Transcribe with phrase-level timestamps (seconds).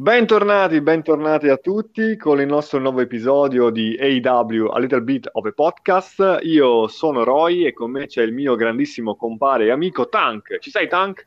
[0.00, 5.44] Bentornati, bentornati a tutti con il nostro nuovo episodio di AW A Little Bit of
[5.44, 6.38] a Podcast.
[6.42, 10.60] Io sono Roy e con me c'è il mio grandissimo compare e amico Tank.
[10.60, 11.26] Ci sei Tank?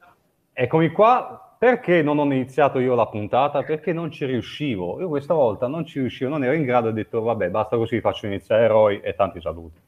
[0.54, 1.54] Eccomi qua.
[1.60, 3.62] Perché non ho iniziato io la puntata?
[3.64, 5.02] Perché non ci riuscivo.
[5.02, 7.76] Io questa volta non ci riuscivo, non ero in grado e ho detto vabbè basta
[7.76, 9.80] così faccio iniziare Roy e tanti saluti.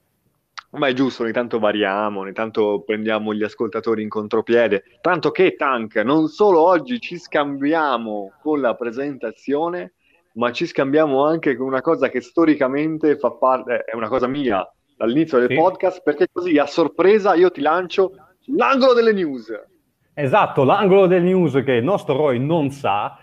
[0.75, 4.83] Ma è giusto, ogni tanto variamo, ogni tanto prendiamo gli ascoltatori in contropiede.
[5.01, 9.93] Tanto che, Tank, non solo oggi ci scambiamo con la presentazione,
[10.33, 14.67] ma ci scambiamo anche con una cosa che storicamente fa parte, è una cosa mia
[14.97, 15.55] dall'inizio del sì.
[15.55, 18.13] podcast, perché così a sorpresa io ti lancio
[18.45, 19.51] l'angolo delle news.
[20.15, 23.19] Esatto, l'angolo delle news che il nostro Roy non sa,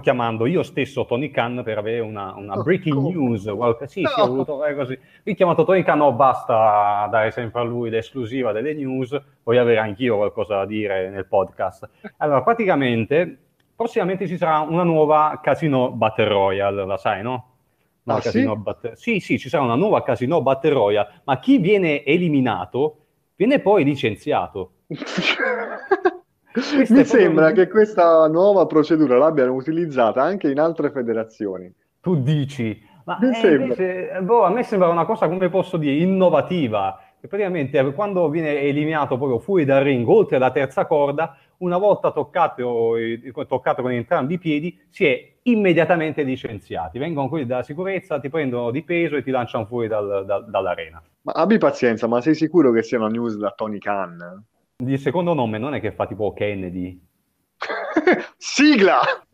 [0.00, 3.44] chiamando io stesso Tony Khan per avere una, una breaking oh, news.
[3.44, 3.88] Qualche...
[3.88, 4.08] Sì, no.
[4.08, 4.98] sì, ho voluto fare così.
[5.26, 9.78] Ho chiamato Tony Khan, no, basta dare sempre a lui l'esclusiva delle news, voglio avere
[9.78, 11.88] anch'io qualcosa da dire nel podcast.
[12.16, 13.38] Allora, praticamente,
[13.76, 17.50] prossimamente ci sarà una nuova Casino Battle Royale, la sai, no?
[18.04, 18.50] No, ah, sì?
[18.56, 18.96] Battle...
[18.96, 22.98] sì, sì, ci sarà una nuova Casino Battle Royale, ma chi viene eliminato
[23.36, 24.70] viene poi licenziato.
[26.88, 31.72] Mi sembra che questa nuova procedura l'abbiano utilizzata anche in altre federazioni.
[32.00, 37.00] Tu dici, ma eh, invece, boh, a me sembra una cosa, come posso dire, innovativa.
[37.20, 42.10] Che praticamente quando viene eliminato proprio fuori dal ring, oltre la terza corda, una volta
[42.10, 42.94] toccato,
[43.46, 46.98] toccato con entrambi i piedi, si è immediatamente licenziati.
[46.98, 51.02] Vengono quelli della sicurezza, ti prendono di peso e ti lanciano fuori dal, dal, dall'arena.
[51.22, 54.44] Ma abbi pazienza, ma sei sicuro che sia una news da Tony Khan?
[54.78, 57.00] Di secondo nome non è che fa tipo Kennedy.
[58.36, 59.25] Sigla!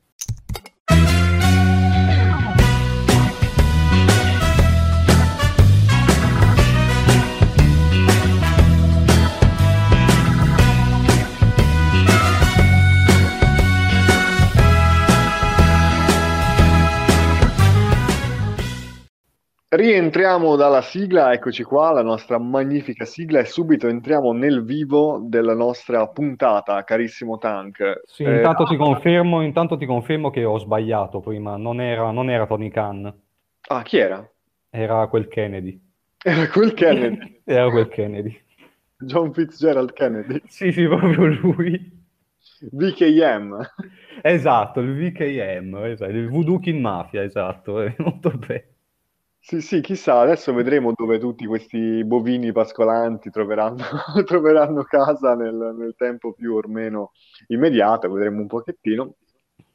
[19.75, 25.55] Rientriamo dalla sigla, eccoci qua, la nostra magnifica sigla e subito entriamo nel vivo della
[25.55, 28.03] nostra puntata, carissimo Tank.
[28.05, 32.29] Sì, eh, intanto, ti confermo, intanto ti confermo che ho sbagliato prima, non era, non
[32.29, 33.11] era Tony Khan.
[33.69, 34.31] Ah, chi era?
[34.69, 35.81] Era quel Kennedy.
[36.23, 37.41] Era quel Kennedy?
[37.47, 38.39] era quel Kennedy.
[38.99, 40.43] John Fitzgerald Kennedy?
[40.49, 42.01] Sì, sì, proprio lui.
[42.73, 43.57] VKM.
[44.21, 48.72] Esatto, il VKM, esatto, il Voodoo King Mafia, esatto, è molto bello.
[49.45, 53.83] Sì, sì, chissà, adesso vedremo dove tutti questi bovini pascolanti troveranno,
[54.25, 57.11] troveranno casa nel, nel tempo più o meno
[57.49, 59.15] immediato, vedremo un pochettino.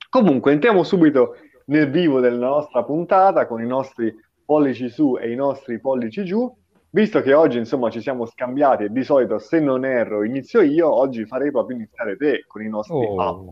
[0.10, 1.36] Comunque, entriamo subito
[1.66, 4.14] nel vivo della nostra puntata con i nostri
[4.46, 6.50] pollici su e i nostri pollici giù.
[6.90, 10.90] Visto che oggi, insomma, ci siamo scambiati e di solito, se non erro, inizio io,
[10.90, 13.50] oggi farei proprio iniziare te con i nostri Oh, app.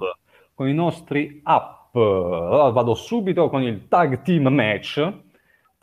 [0.53, 1.93] con i nostri app.
[1.95, 5.13] Allora vado subito con il tag team match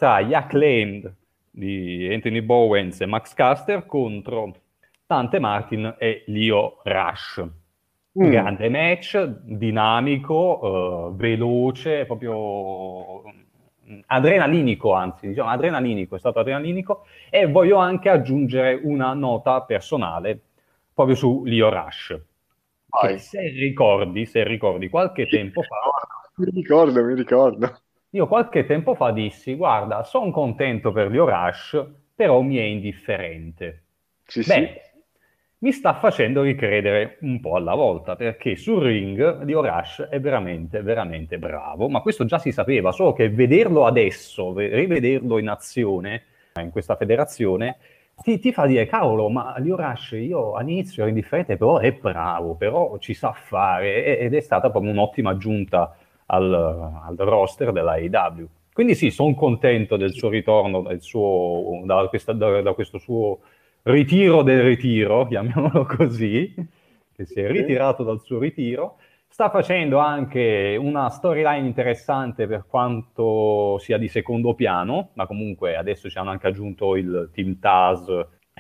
[0.03, 1.15] tra gli acclaimed
[1.49, 4.53] di Anthony Bowens e Max Caster contro
[5.07, 7.41] Tante Martin e Leo Rush.
[8.21, 8.31] Mm.
[8.31, 13.23] Grande match, dinamico, uh, veloce, proprio
[14.07, 17.07] adrenalinico, anzi, diciamo adrenalinico, è stato adrenalinico.
[17.31, 20.37] E voglio anche aggiungere una nota personale
[20.93, 22.21] proprio su Leo Rush.
[22.89, 25.77] Che se ricordi, se ricordi, qualche tempo fa...
[26.43, 27.83] Mi ricordo, mi ricordo
[28.15, 31.83] io qualche tempo fa dissi, guarda, sono contento per Leo Rush,
[32.15, 33.85] però mi è indifferente.
[34.27, 35.01] Sì, Beh, sì.
[35.59, 40.83] mi sta facendo ricredere un po' alla volta, perché sul ring Leo Rush è veramente,
[40.83, 46.25] veramente bravo, ma questo già si sapeva, solo che vederlo adesso, rivederlo in azione
[46.61, 47.79] in questa federazione,
[48.23, 52.57] ti, ti, fa dire, cavolo, ma Leo Rush io all'inizio ero indifferente, però è bravo,
[52.57, 55.97] però ci sa fare, ed è stata proprio un'ottima aggiunta
[56.33, 58.49] al, al roster della AEW.
[58.73, 63.41] Quindi sì, sono contento del suo ritorno, del suo, da, questa, da, da, questo suo
[63.83, 66.55] ritiro del ritiro, chiamiamolo così,
[67.15, 68.97] che si è ritirato dal suo ritiro.
[69.29, 76.09] Sta facendo anche una storyline interessante per quanto sia di secondo piano, ma comunque adesso
[76.09, 78.07] ci hanno anche aggiunto il team Taz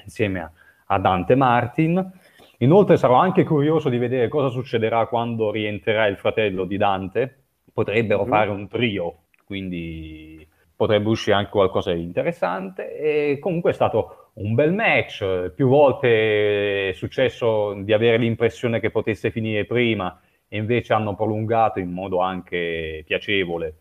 [0.02, 0.50] insieme a,
[0.86, 2.12] a Dante Martin.
[2.58, 7.41] Inoltre sarò anche curioso di vedere cosa succederà quando rientrerà il fratello di Dante,
[7.72, 8.28] potrebbero mm.
[8.28, 12.96] fare un trio, quindi potrebbe uscire anche qualcosa di interessante.
[12.98, 18.90] E comunque è stato un bel match, più volte è successo di avere l'impressione che
[18.90, 23.74] potesse finire prima e invece hanno prolungato in modo anche piacevole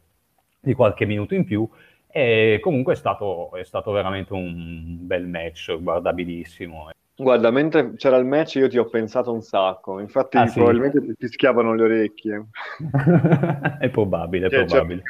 [0.60, 1.68] di qualche minuto in più.
[2.14, 6.90] E comunque è stato, è stato veramente un bel match, guardabilissimo.
[7.22, 10.56] Guarda, mentre c'era il match io ti ho pensato un sacco, infatti Ah, sì?
[10.58, 12.48] probabilmente ti fischiavano le orecchie.
[13.80, 15.04] È probabile, è Cioè, probabile.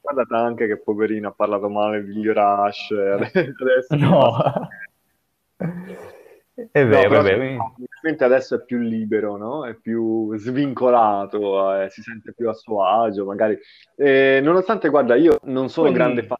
[0.00, 3.10] guarda anche che poverino ha parlato male di Rush, e
[3.60, 4.68] adesso No,
[6.70, 7.74] è No, vero, però è vero.
[8.24, 9.66] adesso è più libero, no?
[9.66, 13.58] È più svincolato, eh, si sente più a suo agio, magari.
[13.94, 16.38] Eh, nonostante, guarda, io non sono Poi- grande fan,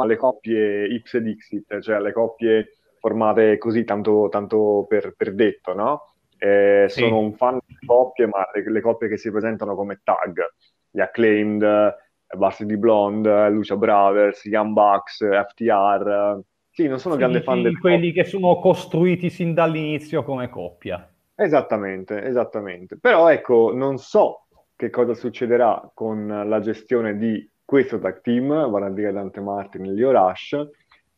[0.00, 6.14] alle coppie Ips Dixit, cioè alle coppie formate così tanto, tanto per, per detto, no?
[6.38, 7.02] Eh, Sì.
[7.06, 10.40] Sono un fan di coppie, ma le, le coppie che si presentano come tag,
[10.90, 11.96] gli Acclaimed,
[12.36, 16.40] Varsity Blonde, Lucia Brothers, Young Bucks, FTR.
[16.70, 20.48] Sì, non sono Sì, grande fan sì, delle quelli che sono costruiti sin dall'inizio come
[20.48, 21.12] coppia.
[21.34, 22.98] Esattamente, esattamente.
[22.98, 28.86] Però ecco, non so che cosa succederà con la gestione di questo tag team, vale
[28.86, 30.56] a dire Dante Martin e Leo Rush.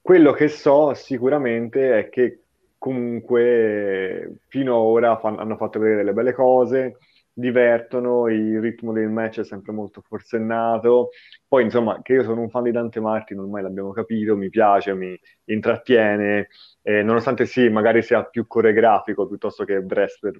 [0.02, 2.44] Quello che so sicuramente è che
[2.78, 6.96] comunque fino ad ora fan- hanno fatto vedere delle belle cose,
[7.32, 11.10] divertono, il ritmo del match è sempre molto forsennato.
[11.46, 14.94] Poi, insomma, che io sono un fan di Dante Martin, ormai l'abbiamo capito, mi piace,
[14.94, 16.48] mi intrattiene
[16.82, 19.76] eh, nonostante sì, magari sia più coreografico piuttosto che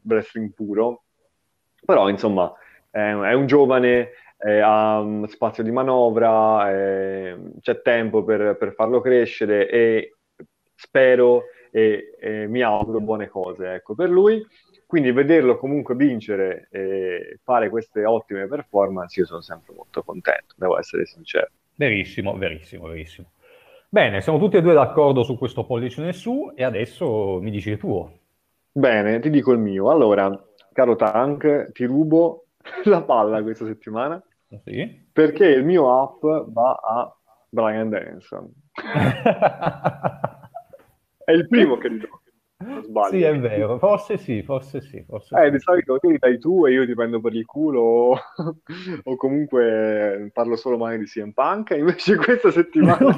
[0.05, 1.05] wrestling puro,
[1.85, 2.53] però insomma
[2.91, 4.11] è un giovane,
[4.42, 10.16] eh, ha um, spazio di manovra, eh, c'è tempo per, per farlo crescere e
[10.75, 14.44] spero e, e mi auguro buone cose ecco, per lui.
[14.87, 20.78] Quindi vederlo comunque vincere e fare queste ottime performance, io sono sempre molto contento, devo
[20.78, 21.48] essere sincero.
[21.76, 23.31] Verissimo, verissimo, verissimo.
[23.88, 27.78] Bene, siamo tutti e due d'accordo su questo pollice su e adesso mi dici il
[27.78, 28.19] tuo.
[28.72, 29.90] Bene, ti dico il mio.
[29.90, 30.28] Allora,
[30.72, 32.46] caro Tank, ti rubo
[32.84, 34.20] la palla questa settimana
[34.64, 35.08] Sì?
[35.12, 37.17] perché il mio up va a
[37.49, 38.50] Brian Dennison.
[41.25, 43.11] È il primo che non sbaglio.
[43.11, 45.50] Sì, è vero, forse sì, forse sì, forse Eh, sì.
[45.52, 48.19] di solito tu li dai tu e io ti prendo per il culo o,
[49.17, 52.99] comunque parlo solo male di CM Punk, invece questa settimana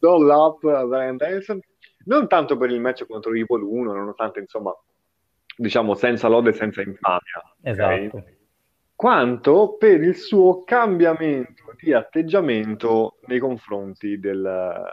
[0.00, 1.60] do l'up a Brian Dennison,
[2.06, 4.74] non tanto per il match contro Evil 1, nonostante insomma,
[5.56, 7.20] diciamo senza lode e senza infamia?
[7.62, 8.24] Esatto.
[8.96, 14.84] Quanto per il suo cambiamento di atteggiamento nei confronti del-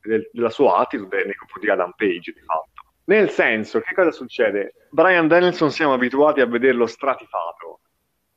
[0.00, 2.68] del- della sua attitude nei confronti di Adam Page, di fatto.
[3.04, 4.86] Nel senso, che cosa succede?
[4.90, 7.80] Brian Danielson siamo abituati a vederlo stratifato,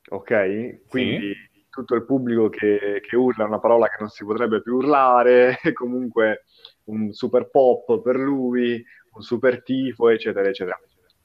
[0.09, 0.87] ok?
[0.87, 1.33] Quindi
[1.69, 6.45] tutto il pubblico che, che urla una parola che non si potrebbe più urlare, comunque
[6.85, 8.83] un super pop per lui,
[9.13, 10.79] un super tifo, eccetera, eccetera.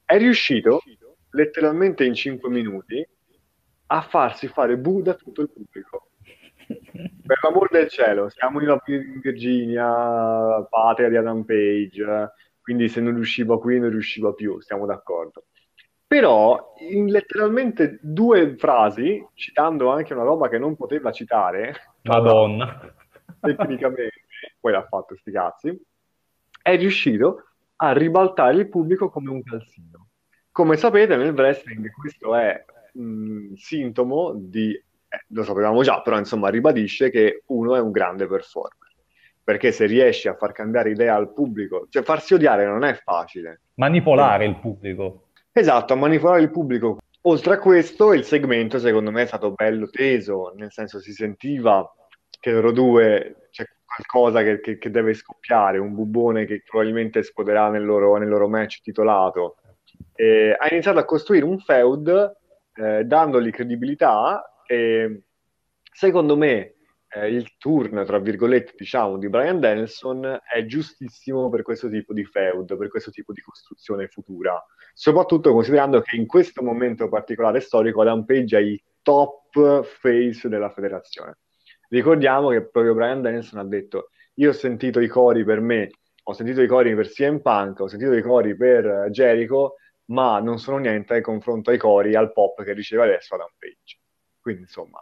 [0.05, 0.81] È riuscito
[1.31, 3.07] letteralmente in 5 minuti
[3.91, 6.11] a farsi fare bu da tutto il pubblico.
[6.67, 13.15] Per l'amor del cielo, siamo in in Virginia, patria di Adam Page, quindi se non
[13.15, 15.45] riusciva qui non riusciva più, stiamo d'accordo.
[16.07, 22.95] Però in letteralmente due frasi, citando anche una roba che non poteva citare, Madonna.
[23.41, 24.23] tecnicamente,
[24.61, 25.83] poi l'ha fatto sti cazzi,
[26.63, 27.45] è riuscito
[27.77, 30.09] a ribaltare il pubblico come un calzino.
[30.51, 32.65] Come sapete nel wrestling questo è
[32.99, 38.27] un sintomo di, eh, lo sapevamo già, però insomma ribadisce che uno è un grande
[38.27, 38.87] performer.
[39.43, 43.63] Perché se riesci a far cambiare idea al pubblico, cioè farsi odiare non è facile.
[43.75, 45.29] Manipolare il pubblico.
[45.53, 46.99] Esatto, a manipolare il pubblico.
[47.23, 51.91] Oltre a questo, il segmento secondo me è stato bello teso, nel senso si sentiva
[52.39, 57.71] che loro due c'è qualcosa che, che- che deve scoppiare, un bubbone che probabilmente esploderà
[57.71, 59.57] nel loro, nel loro match titolato.
[60.15, 62.37] E ha iniziato a costruire un feud
[62.79, 65.23] eh, dandogli credibilità e
[65.93, 66.75] secondo me
[67.09, 72.25] eh, il turn, tra virgolette, diciamo, di Brian Danielson è giustissimo per questo tipo di
[72.25, 74.63] feud, per questo tipo di costruzione futura
[74.99, 80.71] soprattutto considerando che in questo momento particolare storico Adam Page è il top face della
[80.71, 81.39] federazione.
[81.89, 85.91] Ricordiamo che proprio Brian Dennison ha detto io ho sentito i cori per me,
[86.25, 89.77] ho sentito i cori per CM Punk, ho sentito i cori per Jericho,
[90.11, 93.99] ma non sono niente in confronto ai cori al pop che riceve adesso Adam Page.
[94.41, 95.01] Quindi insomma,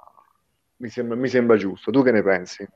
[0.77, 1.91] mi sembra, mi sembra giusto.
[1.91, 2.67] Tu che ne pensi?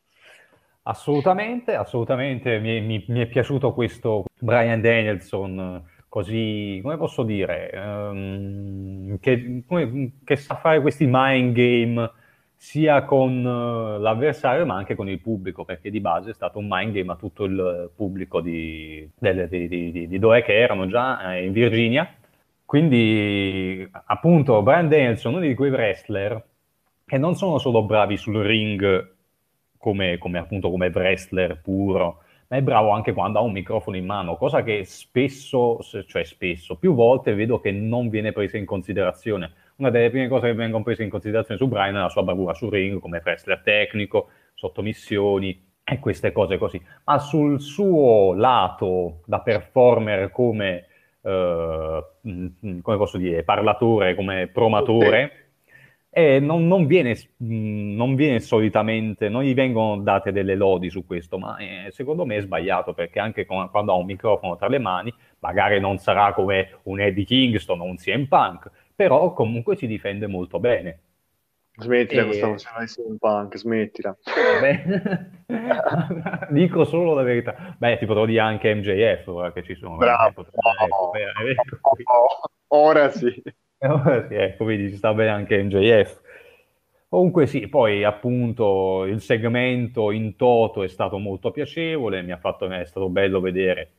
[0.82, 9.18] Assolutamente, assolutamente mi, mi- mi è piaciuto questo Brian Danielson così, come posso dire, ehm,
[9.20, 12.10] che, come- che sa fare questi mind game
[12.56, 16.66] sia con eh, l'avversario ma anche con il pubblico, perché di base è stato un
[16.68, 21.52] mind game a tutto il pubblico di, di, di- di- dove erano già eh, in
[21.52, 22.12] Virginia.
[22.70, 26.40] Quindi, appunto, Brian Danielson, uno di quei wrestler
[27.04, 29.12] che non sono solo bravi sul ring
[29.76, 34.06] come, come appunto come wrestler puro, ma è bravo anche quando ha un microfono in
[34.06, 39.50] mano, cosa che spesso, cioè spesso, più volte vedo che non viene presa in considerazione.
[39.78, 42.54] Una delle prime cose che vengono prese in considerazione su Brian è la sua bravura
[42.54, 46.80] sul ring, come wrestler tecnico, sottomissioni e queste cose così.
[47.02, 50.84] Ma sul suo lato da performer come,
[51.22, 55.50] come posso dire, parlatore, come promatore,
[56.12, 61.38] e non, non, viene, non, viene, solitamente, non gli vengono date delle lodi su questo,
[61.38, 64.78] ma eh, secondo me è sbagliato perché anche con, quando ha un microfono tra le
[64.78, 69.86] mani, magari non sarà come un Eddie Kingston o un CM Punk, però comunque si
[69.86, 70.98] difende molto bene.
[71.80, 72.24] Smettila e...
[72.26, 74.16] questa funzione di CM Punk, smettila.
[76.50, 77.74] Dico solo la verità.
[77.76, 79.96] Beh, ti potrò dire anche MJF, ora che ci sono.
[79.96, 80.46] Bravo.
[80.52, 81.12] Oh, oh,
[82.86, 83.30] ora sì.
[83.42, 86.20] sì, ecco, vedi, ci sta bene anche MJF.
[87.08, 92.68] Comunque sì, poi appunto il segmento in toto è stato molto piacevole, mi ha fatto,
[92.70, 93.90] è stato bello vedere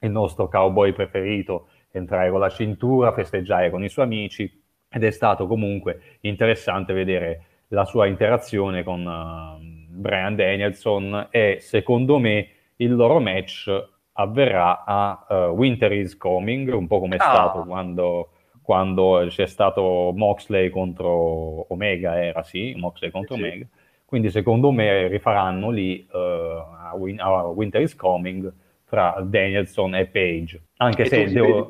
[0.00, 4.61] il nostro cowboy preferito entrare con la cintura, festeggiare con i suoi amici
[4.92, 9.58] ed è stato comunque interessante vedere la sua interazione con uh,
[9.88, 13.70] Brian Danielson e secondo me il loro match
[14.12, 17.24] avverrà a uh, Winter is Coming, un po' come è ah.
[17.24, 18.28] stato quando
[18.62, 23.42] quando c'è stato Moxley contro Omega, era sì, Moxley contro sì.
[23.42, 23.66] Omega.
[24.04, 28.52] Quindi secondo me rifaranno lì uh, a, Win- a, Winter is Coming
[28.84, 30.62] fra Danielson e Page.
[30.76, 31.66] Anche e se devo...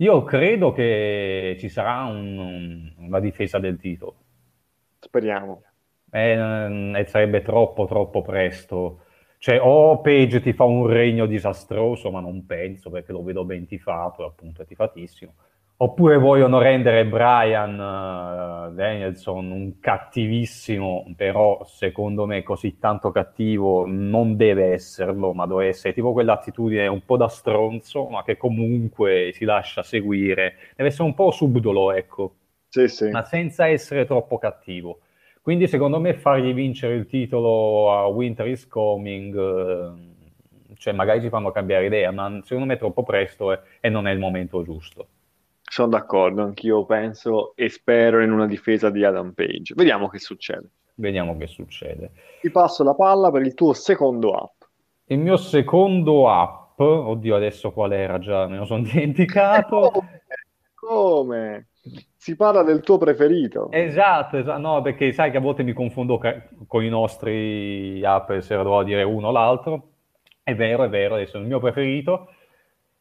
[0.00, 4.16] io credo che ci sarà un, un, una difesa del titolo.
[4.98, 5.62] Speriamo.
[6.10, 9.04] E, eh, e sarebbe troppo, troppo presto.
[9.38, 13.66] Cioè, o Page ti fa un regno disastroso, ma non penso perché lo vedo ben
[13.66, 15.32] tifato, appunto è tifatissimo
[15.82, 24.36] Oppure vogliono rendere Brian uh, Danielson un cattivissimo, però secondo me così tanto cattivo non
[24.36, 29.46] deve esserlo, ma deve essere tipo quell'attitudine un po' da stronzo, ma che comunque si
[29.46, 30.56] lascia seguire.
[30.76, 32.34] Deve essere un po' subdolo, ecco,
[32.68, 33.08] sì, sì.
[33.08, 35.00] ma senza essere troppo cattivo.
[35.40, 41.30] Quindi secondo me fargli vincere il titolo a Winter is Coming, uh, cioè magari ci
[41.30, 44.62] fanno cambiare idea, ma secondo me è troppo presto e, e non è il momento
[44.62, 45.06] giusto.
[45.70, 49.72] Sono d'accordo, anch'io penso e spero in una difesa di Adam Page.
[49.76, 50.68] Vediamo che succede.
[50.96, 52.10] Vediamo che succede.
[52.40, 54.62] Ti passo la palla per il tuo secondo app.
[55.04, 59.92] Il mio secondo app, oddio adesso qual era già, me lo sono dimenticato.
[59.94, 60.22] Come?
[60.74, 61.66] Come?
[62.16, 63.70] Si parla del tuo preferito.
[63.70, 68.32] Esatto, esatto, no, perché sai che a volte mi confondo ca- con i nostri app
[68.38, 69.90] se devo dire uno o l'altro.
[70.42, 72.26] È vero, è vero, adesso è il mio preferito.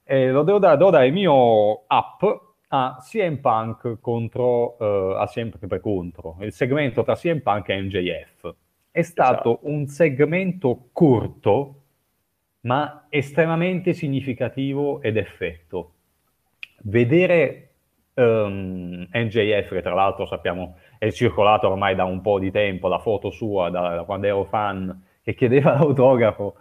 [0.04, 2.24] Eh, lo devo dare, devo dare il mio app
[2.72, 8.56] a CM Punk contro, uh, a sempre contro, il segmento tra CM Punk e MJF.
[8.92, 9.70] È stato esatto.
[9.70, 11.76] un segmento corto,
[12.62, 15.94] ma estremamente significativo ed effetto.
[16.84, 17.70] Vedere
[18.16, 22.88] um, ehm, MJF, che tra l'altro sappiamo è circolato ormai da un po' di tempo,
[22.88, 26.56] la foto sua da, da quando ero fan, che chiedeva l'autografo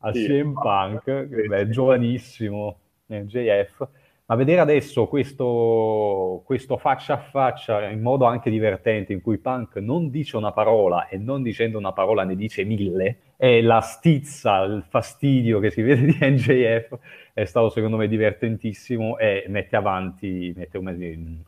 [0.00, 3.88] a sì, CM Punk, beh, giovanissimo MJF,
[4.26, 9.76] ma vedere adesso questo, questo, faccia a faccia in modo anche divertente, in cui Punk
[9.76, 14.62] non dice una parola e non dicendo una parola ne dice mille, e la stizza,
[14.62, 16.98] il fastidio che si vede di NJF
[17.34, 20.80] è stato secondo me divertentissimo e mette avanti, mette,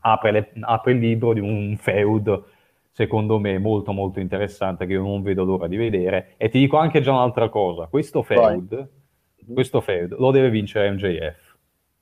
[0.00, 2.42] apre, le, apre il libro di un feud
[2.90, 6.35] secondo me molto molto interessante che io non vedo l'ora di vedere.
[6.37, 8.88] E ti dico anche già un'altra cosa, questo feud,
[9.52, 11.45] questo feud lo deve vincere MJF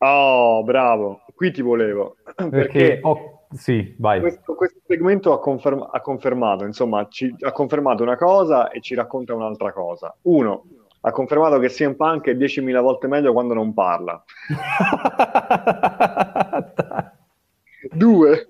[0.06, 2.16] Oh, bravo, qui ti volevo.
[2.34, 8.02] Perché, perché oh, sì, questo, questo, segmento ha, conferm- ha confermato, insomma, ci, ha confermato
[8.02, 10.14] una cosa e ci racconta un'altra cosa.
[10.23, 10.64] Uno,
[11.00, 14.23] ha confermato che CM Punk è 10.000 volte meglio quando non parla.
[17.92, 18.49] Due,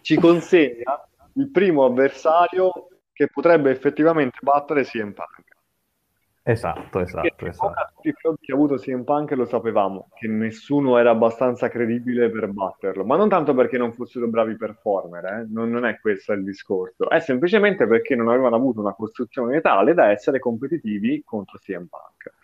[0.00, 5.53] ci consegna il primo avversario che potrebbe effettivamente battere CM Punk.
[6.46, 7.92] Esatto, esatto, esatto.
[7.94, 12.28] Tutti i frodi che ha avuto CM Punk lo sapevamo, che nessuno era abbastanza credibile
[12.28, 15.46] per batterlo, ma non tanto perché non fossero bravi performer, eh?
[15.48, 19.94] non, non, è questo il discorso, è semplicemente perché non avevano avuto una costruzione tale
[19.94, 22.34] da essere competitivi contro CM Punk.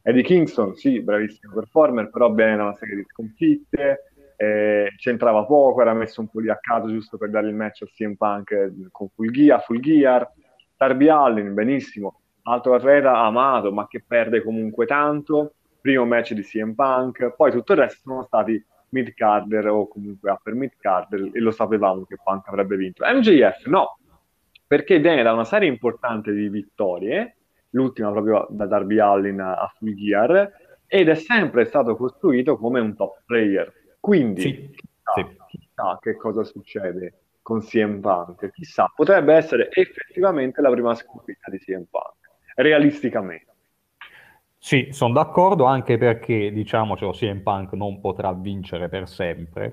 [0.00, 5.92] Eddie Kingston, sì, bravissimo performer, però da una serie di sconfitte, eh, c'entrava poco, era
[5.92, 9.10] messo un po' lì a caso giusto per dare il match a CM Punk con
[9.10, 10.32] Full Gear, Full Gear.
[10.78, 16.74] Darby Allin, benissimo, altro atleta amato ma che perde comunque tanto, primo match di CM
[16.74, 21.40] Punk, poi tutto il resto sono stati mid carder o comunque upper mid carder e
[21.40, 23.04] lo sapevamo che Punk avrebbe vinto.
[23.04, 23.98] MJF no,
[24.66, 27.36] perché viene da una serie importante di vittorie.
[27.70, 30.52] L'ultima proprio da Darby Allin a Full Gear,
[30.88, 33.72] ed è sempre stato costruito come un top player.
[34.00, 35.36] Quindi, Sì, chissà, sì.
[35.46, 41.58] chissà che cosa succede con CM Punk, chissà, potrebbe essere effettivamente la prima sconfitta di
[41.58, 42.19] CM Punk,
[42.62, 43.46] realisticamente.
[44.62, 49.64] Sì, sono d'accordo anche perché, diciamocelo, CM Punk non potrà vincere per sempre,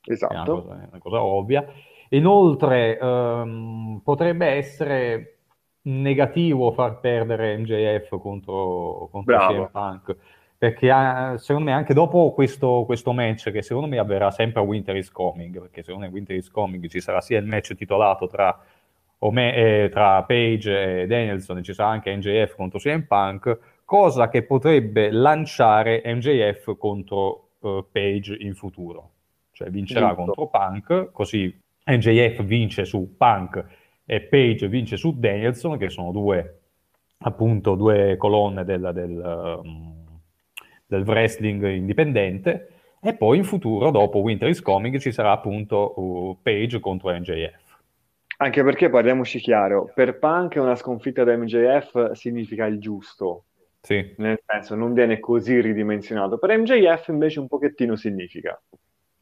[0.00, 0.62] è una Esatto.
[0.62, 1.64] cosa, è una cosa ovvia.
[2.10, 5.38] Inoltre, ehm, potrebbe essere
[5.82, 9.36] negativo far perdere MJF contro, contro.
[9.46, 10.16] CM Punk,
[10.58, 14.64] perché eh, secondo me anche dopo questo, questo match, che secondo me avverrà sempre a
[14.64, 18.26] Winter is Coming, perché secondo me Winter is Coming ci sarà sia il match titolato
[18.26, 18.58] tra,
[19.18, 24.42] Ome- eh, tra Page e Danielson, ci sarà anche MJF contro CM Punk, cosa che
[24.42, 29.10] potrebbe lanciare MJF contro eh, Page in futuro.
[29.52, 30.24] Cioè vincerà Giusto.
[30.24, 33.64] contro Punk, così MJF vince su Punk
[34.04, 36.60] e Page vince su Danielson, che sono due,
[37.18, 39.94] appunto, due colonne del, del, um,
[40.86, 42.68] del wrestling indipendente.
[43.00, 47.63] E poi in futuro, dopo Winter is Coming, ci sarà appunto uh, Page contro MJF.
[48.38, 53.44] Anche perché parliamoci chiaro, per Punk una sconfitta da MJF significa il giusto,
[53.80, 56.38] Sì, nel senso non viene così ridimensionato.
[56.38, 58.60] Per MJF invece un pochettino significa.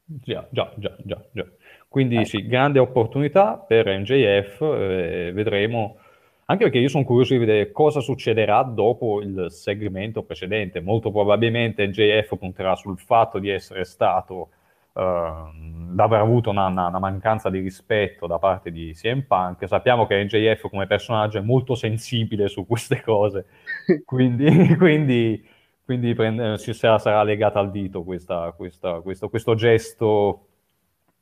[0.05, 1.45] già, già, già, già, già.
[1.87, 2.25] Quindi Ecco.
[2.25, 5.97] sì, grande opportunità per MJF, eh, vedremo.
[6.45, 10.81] Anche perché io sono curioso di vedere cosa succederà dopo il segmento precedente.
[10.81, 14.49] Molto probabilmente MJF punterà sul fatto di essere stato,
[14.93, 19.67] d'aver avuto una, una- una mancanza di rispetto da parte di CM Punk.
[19.67, 23.45] Sappiamo che MJF come personaggio è molto sensibile su queste cose,
[24.05, 25.43] quindi, quindi,
[25.83, 30.47] quindi prende- si sarà, sarà legata al dito questa- questa- questo, questo gesto,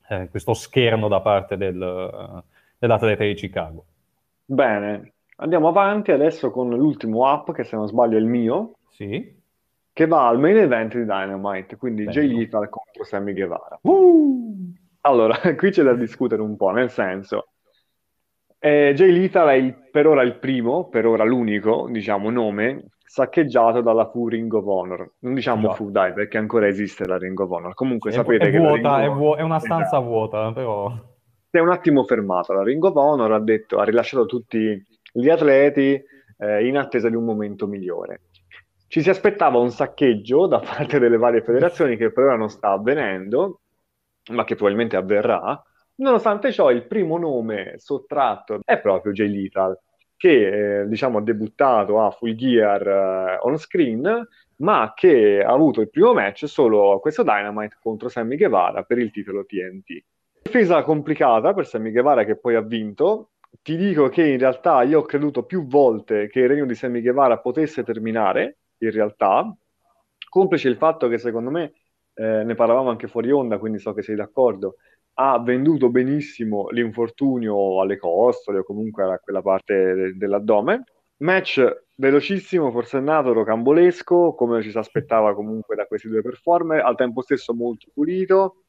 [0.10, 2.44] eh, questo scherno da parte del,
[2.78, 3.86] dell'atleta di Chicago.
[4.46, 9.41] Bene, andiamo avanti adesso con l'ultimo up, che se non sbaglio è il mio, Sì.
[9.94, 12.40] Che va al main event di Dynamite, quindi Jay Bello.
[12.40, 13.80] Lethal contro Sammy Guevara.
[13.82, 14.72] Uh!
[15.02, 17.50] Allora, qui c'è da discutere un po', nel senso,
[18.60, 23.82] eh, Jay Lethal è il- per ora il primo, per ora l'unico, diciamo, nome saccheggiato
[23.82, 25.14] dalla Fu Ring of Honor.
[25.20, 25.74] Non diciamo Già.
[25.74, 27.74] Fu, dai, perché ancora esiste la Ring of Honor.
[27.74, 30.04] Comunque È, sapete è che vuota, è, Honor- vuo- è una stanza Esatto.
[30.06, 30.90] vuota, però...
[31.50, 35.28] Si è un attimo fermata la Ring of Honor, ha detto, ha rilasciato tutti gli
[35.30, 36.02] atleti
[36.38, 38.22] eh, in attesa di un momento migliore.
[38.92, 42.72] Ci si aspettava un saccheggio da parte delle varie federazioni che per ora non sta
[42.72, 43.62] avvenendo,
[44.32, 45.64] ma che probabilmente avverrà.
[45.96, 49.80] Nonostante ciò, il primo nome sottratto è proprio Jay Lethal,
[50.18, 54.28] che eh, diciamo ha debuttato a Full Gear eh, on screen,
[54.58, 59.10] ma che ha avuto il primo match solo questo Dynamite contro Sammy Guevara per il
[59.10, 60.04] titolo TNT.
[60.44, 63.30] Difesa complicata per Sammy Guevara che poi ha vinto.
[63.62, 67.02] Ti dico che in realtà io ho creduto più volte che il regno di Sammy
[67.02, 69.56] Guevara potesse terminare, in realtà,
[70.30, 71.74] complice il fatto che secondo me,
[72.14, 74.76] eh, ne parlavamo anche fuori onda, quindi so che sei d'accordo,
[75.16, 80.84] ha venduto benissimo l'infortunio alle costole o comunque a quella parte de- dell'addome.
[81.18, 87.22] Match velocissimo, forsennato, rocambolesco, come ci si aspettava comunque da questi due performer, al tempo
[87.22, 88.64] stesso molto pulito.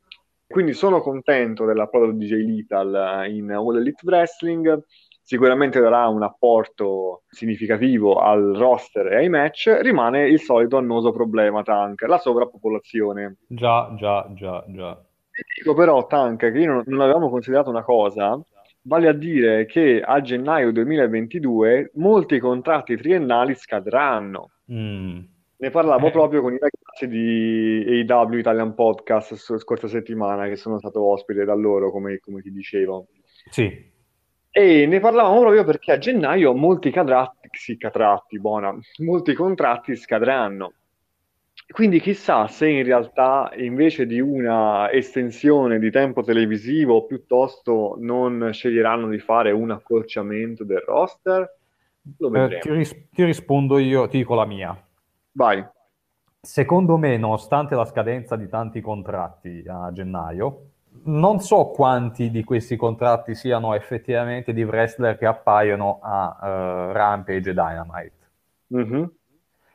[0.46, 4.84] Quindi sono contento dell'approdo di Jay Lethal in All Elite Wrestling.
[5.32, 9.78] Sicuramente darà un apporto significativo al roster e ai match.
[9.80, 13.38] Rimane il solito annoso problema, Tank, la sovrappopolazione.
[13.46, 14.94] Già, già, già, già.
[15.30, 18.38] Ti dico però, Tank, che io non, non avevamo considerato una cosa,
[18.82, 24.50] vale a dire che a gennaio 2022 molti contratti triennali scadranno.
[24.70, 25.18] Mm.
[25.56, 26.10] Ne parlavo Eh.
[26.10, 31.54] proprio con i ragazzi di AW Italian Podcast scorsa settimana, che sono stato ospite da
[31.54, 33.06] loro, come, come ti dicevo.
[33.48, 33.91] Sì,
[34.54, 40.74] E ne parlavamo proprio perché a gennaio molti cadratti, sì, catratti, buona, molti contratti scadranno.
[41.72, 49.08] Quindi chissà se in realtà invece di una estensione di tempo televisivo piuttosto non sceglieranno
[49.08, 51.56] di fare un accorciamento del roster.
[52.18, 54.78] Eh, ti, ris- ti rispondo io, ti dico la mia.
[55.32, 55.64] Vai.
[56.42, 60.71] Secondo me, nonostante la scadenza di tanti contratti a gennaio,
[61.04, 67.50] non so quanti di questi contratti siano effettivamente di wrestler che appaiono a eh, Rampage
[67.50, 68.12] e Dynamite.
[68.68, 69.12] Mhm.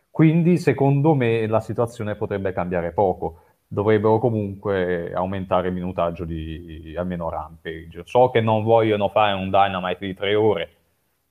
[0.10, 3.42] Quindi, secondo me, la situazione potrebbe cambiare poco.
[3.68, 8.04] Dovrebbero comunque aumentare il minutaggio di almeno Rampage.
[8.06, 10.70] So che non vogliono fare un Dynamite di tre ore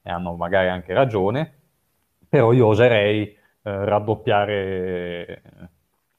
[0.03, 1.53] e hanno magari anche ragione,
[2.29, 5.43] però io oserei eh, raddoppiare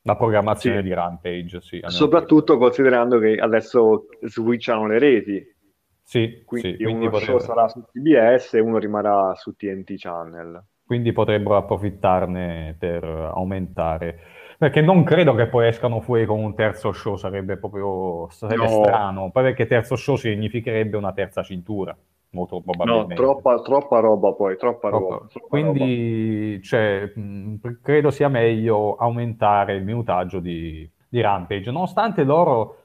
[0.08, 0.84] la programmazione Sì.
[0.84, 1.62] di Rampage.
[1.62, 5.56] Sì, Soprattutto considerando che adesso switchano le reti.
[6.02, 9.96] Sì, quindi sì, quindi uno show potrebbe- sarà su TBS e uno rimarrà su TNT
[9.98, 10.64] Channel.
[10.88, 14.20] quindi potrebbero approfittarne per aumentare.
[14.58, 18.70] Perché non credo che poi escano fuori con un terzo show, sarebbe proprio sarebbe No.
[18.84, 19.30] strano.
[19.32, 21.94] Poi perché terzo show significherebbe una terza cintura,
[22.32, 23.16] molto No, probabilmente.
[23.16, 25.10] troppa, troppa roba poi, troppa Troppo.
[25.10, 25.28] roba.
[25.28, 25.86] troppa roba.
[25.86, 32.76] Quindi cioè, mh, credo sia meglio aumentare il minutaggio di, di Rampage, nonostante loro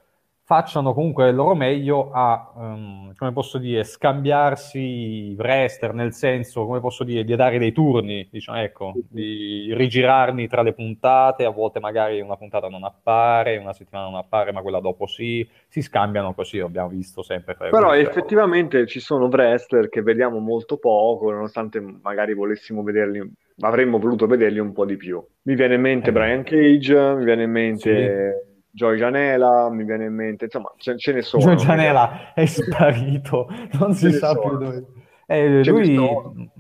[0.53, 6.79] facciano comunque il loro meglio a, ehm, come posso dire, scambiarsi wrestler, nel senso, come
[6.79, 11.81] posso dire, di dare dei turni, diciamo, ecco, di rigirarli tra le puntate, a volte
[11.81, 16.35] magari una puntata non appare, una settimana non appare, ma quella dopo sì, si scambiano
[16.35, 22.35] così, abbiamo visto sempre Però effettivamente ci sono wrestler che vediamo molto poco, nonostante magari
[22.35, 23.27] volessimo vederli,
[23.61, 25.25] avremmo voluto vederli un po' di più.
[25.45, 26.13] Mi viene in mente Eh.
[26.13, 31.13] Brian Cage, mi viene in mente Joy Janela, mi viene in mente, insomma, ce, ce
[31.13, 31.43] ne sono.
[31.43, 34.41] Gio Gianella è sparito, non si sa sono.
[34.41, 34.87] più dove.
[35.27, 35.97] Eh, lui,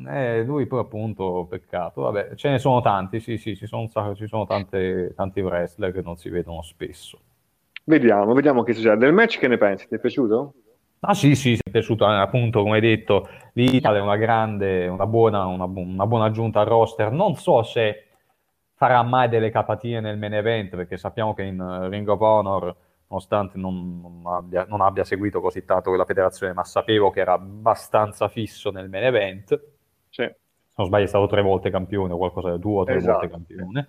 [0.08, 4.26] eh, lui poi appunto, peccato, vabbè, ce ne sono tanti, sì, sì, ci sono, ci
[4.26, 7.18] sono tante, tanti wrestler che non si vedono spesso.
[7.84, 8.96] Vediamo, vediamo che succede.
[8.96, 9.88] Del match che ne pensi?
[9.88, 10.54] Ti è piaciuto?
[11.00, 14.86] Ah sì, sì, mi è piaciuto, eh, appunto, come hai detto, l'Italia è una grande,
[14.86, 17.10] una buona, una, una buona aggiunta al roster.
[17.10, 18.11] Non so se
[18.82, 22.74] farà mai delle capatine nel main event, perché sappiamo che in eh, Ring of Honor,
[23.06, 27.34] nonostante non, non abbia, non abbia seguito così tanto quella federazione, ma sapevo che era
[27.34, 29.50] abbastanza fisso nel main event.
[30.08, 30.24] Sì.
[30.24, 33.12] Se non sbaglio è stato tre volte campione o qualcosa, due o tre Esatto.
[33.12, 33.88] volte campione.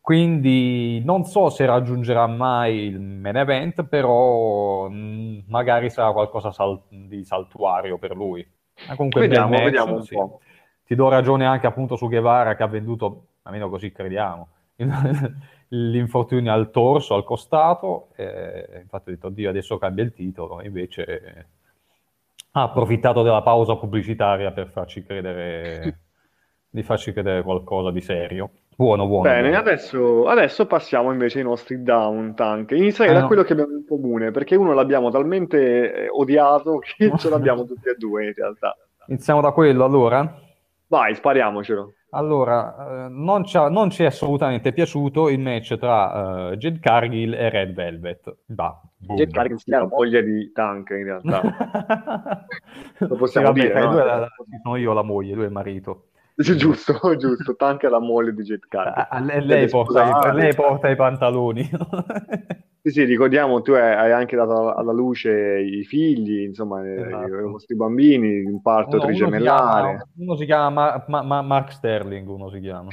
[0.00, 6.82] Quindi non so se raggiungerà mai il main event, però mh, magari sarà qualcosa sal-
[6.88, 8.46] di saltuario per lui.
[8.86, 10.14] Ma comunque Vediamo, match, vediamo un sì.
[10.14, 10.38] po'.
[10.84, 14.48] Ti do ragione anche appunto su Guevara che ha venduto, almeno così crediamo,
[15.68, 21.46] l'infortunio al torso, al costato, e infatti ho detto, oddio, adesso cambia il titolo, invece
[22.52, 26.00] ha approfittato della pausa pubblicitaria per farci credere,
[26.70, 28.50] di farci credere qualcosa di serio.
[28.76, 29.22] Buono, buono.
[29.22, 29.56] Bene, buono.
[29.56, 32.72] adesso, adesso passiamo invece ai nostri down tank.
[32.72, 33.26] Inizierei Eh, da no.
[33.26, 37.88] quello che abbiamo in comune, perché uno l'abbiamo talmente eh, odiato che ce l'abbiamo tutti
[37.88, 38.76] e due in realtà.
[39.06, 40.40] Iniziamo da quello allora.
[40.86, 41.92] Vai, spariamocelo.
[42.14, 47.48] Allora, eh, non, non ci è assolutamente piaciuto il match tra eh, Jade Cargill e
[47.50, 48.36] Red Velvet.
[48.46, 48.80] Bah.
[48.96, 51.42] Jet Cargill si chiama moglie di tank in realtà.
[52.98, 53.90] Lo possiamo Sì, vabbè, dire, no?
[53.90, 54.28] due la- la-
[54.62, 56.06] sono io la moglie, lui è il marito.
[56.36, 57.54] Sì, giusto, giusto.
[57.56, 59.06] Tank è la moglie di Jet Cargill.
[59.10, 61.70] Ah, lei, Deve lei porta lei porta i pantaloni.
[62.86, 67.38] Sì, sì, ricordiamo, tu hai anche dato alla luce i figli, insomma, eh, Esatto.
[67.38, 69.96] i vostri bambini, un parto Uno, uno si trigemellare.
[69.96, 72.90] chiama, uno si chiama Ma- Ma- Ma- Mark Sterling, uno si chiama.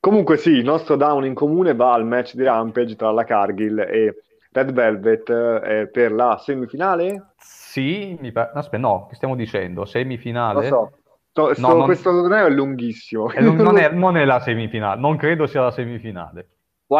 [0.00, 3.80] Comunque sì, il nostro down in comune va al match di Rampage tra la Cargill
[3.80, 4.14] e
[4.52, 7.34] Red Velvet eh, per la semifinale?
[7.36, 8.50] Sì, mi pare...
[8.54, 9.80] Aspetta, no, che stiamo dicendo?
[9.80, 10.68] Lo Semifinale?
[10.68, 10.98] so.
[11.30, 13.26] Sto- sto- No, non- Questo torneo è lunghissimo.
[13.36, 16.48] Non, non è, non è la semifinale, non credo sia la semifinale.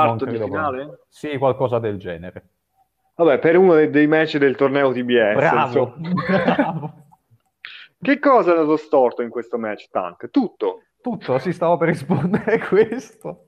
[0.02, 0.76] Quarto di finale?
[0.84, 1.04] proprio.
[1.08, 2.48] Sì, qualcosa del genere.
[3.16, 5.34] Vabbè, per uno dei, dei match del torneo TBS.
[5.34, 5.94] Bravo,
[6.26, 6.94] bravo.
[8.00, 10.30] Che cosa è andato storto in questo match, Tank?
[10.30, 10.82] Tutto.
[11.00, 13.46] Tutto, si stavo per rispondere a questo.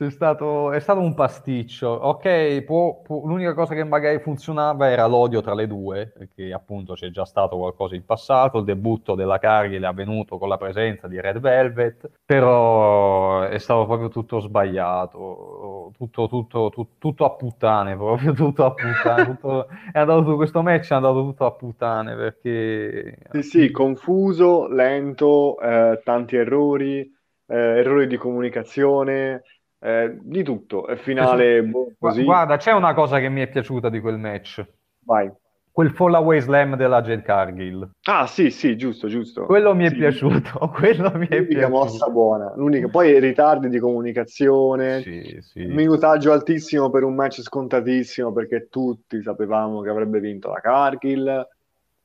[0.00, 1.88] Stato, è stato un pasticcio.
[1.88, 6.94] Ok, può- può- l'unica cosa che magari funzionava era l'odio tra le due, perché appunto
[6.94, 8.58] c'è già stato qualcosa in passato.
[8.58, 13.86] Il debutto della Cargill è avvenuto con la presenza di Red Velvet, però è stato
[13.86, 19.24] proprio tutto sbagliato, tutto, tutto, tu- tutto a puttane, proprio tutto a puttane.
[19.36, 24.68] tutto- è andato tutto questo match, è andato tutto a puttane perché Sì, sì, confuso,
[24.68, 27.00] lento, eh, tanti errori,
[27.46, 29.42] eh, errori di comunicazione,
[29.80, 30.86] eh, di tutto.
[30.88, 32.24] E finale boh, così.
[32.24, 34.64] Guarda, c'è una cosa che mi è piaciuta di quel match.
[35.04, 35.30] Vai.
[35.70, 37.88] Quel fall away slam della Jade Cargill.
[38.08, 39.44] Ah, sì, sì, giusto, giusto.
[39.44, 42.10] Quello mi è Sì, piaciuto, quello mi è L'unica mossa piaciuto.
[42.10, 42.52] buona.
[42.56, 42.88] L'unica.
[42.88, 45.64] Poi i ritardi di comunicazione, Sì, sì.
[45.66, 51.46] minutaggio altissimo per un match scontatissimo perché tutti sapevamo che avrebbe vinto la Cargill.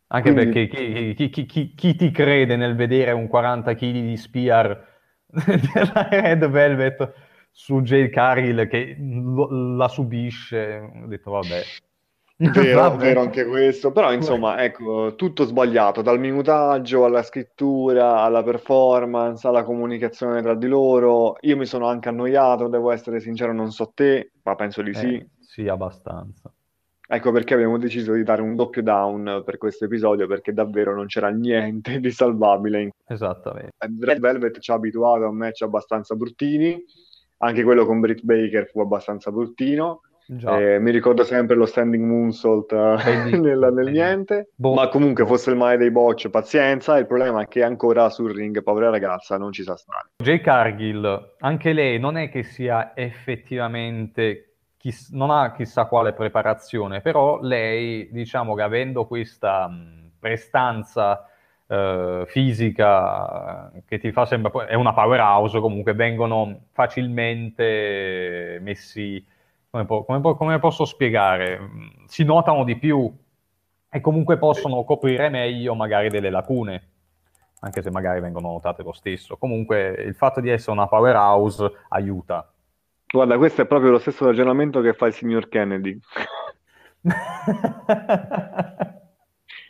[0.07, 3.91] Anche Quindi- perché chi, chi- chi- chi- chi ti crede nel vedere un 40 kg
[3.91, 4.87] di spear
[5.73, 7.13] della Red Velvet
[7.55, 10.91] su Jade Cargill che lo- la subisce?
[11.03, 11.61] Ho detto vabbè.
[12.35, 12.97] Vero, Vabbè.
[12.97, 19.63] vero anche questo, però insomma, ecco, tutto sbagliato, dal minutaggio alla scrittura, alla performance, alla
[19.63, 21.37] comunicazione tra di loro.
[21.41, 25.13] Io mi sono anche annoiato, devo essere sincero, non so te, ma penso di sì.
[25.13, 26.51] Eh, sì, abbastanza.
[27.05, 31.05] Ecco perché abbiamo deciso di dare un doppio down per questo episodio, perché davvero non
[31.05, 32.89] c'era niente di salvabile.
[33.05, 33.75] Esattamente.
[33.99, 36.83] Red Velvet ci ha abituato a match abbastanza bruttini,
[37.43, 40.01] anche quello con Britt Baker fu abbastanza bruttino.
[40.25, 42.95] Eh, mi ricordo sempre lo standing moonsault uh,
[43.37, 44.73] nel, nel niente, boh.
[44.73, 48.63] ma comunque fosse il male dei botch, pazienza, il problema è che ancora sul ring,
[48.63, 50.11] povera ragazza, non ci sa stare.
[50.23, 57.01] Jay Cargill, anche lei non è che sia effettivamente, chiss- non ha chissà quale preparazione,
[57.01, 59.69] però lei, diciamo che avendo questa
[60.17, 61.27] prestanza
[61.67, 69.25] eh, fisica che ti fa sembrare, è una powerhouse, comunque vengono facilmente messi
[69.69, 71.59] come, po- come, po- come posso spiegare?
[72.05, 73.11] Si notano di più
[73.89, 76.89] e comunque possono coprire meglio magari delle lacune,
[77.61, 79.37] anche se magari vengono notate lo stesso.
[79.37, 82.47] Comunque il fatto di essere una powerhouse aiuta.
[83.07, 85.97] Guarda, questo è proprio lo stesso ragionamento che fa il signor Kennedy.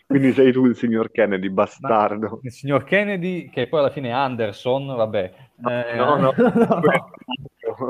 [0.05, 2.29] Quindi sei tu il signor Kennedy, bastardo.
[2.29, 5.33] Ma il signor Kennedy, che poi alla fine è Anderson, vabbè.
[5.69, 6.81] Eh, no, no, no.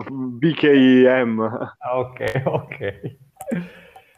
[0.09, 1.41] BKM.
[1.79, 3.17] Ah, ok, ok.